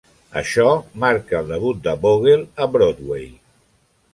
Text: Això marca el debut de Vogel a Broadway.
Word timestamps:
Això 0.39 0.63
marca 1.03 1.35
el 1.41 1.51
debut 1.53 1.83
de 1.89 1.95
Vogel 2.07 2.41
a 2.65 2.69
Broadway. 2.77 3.29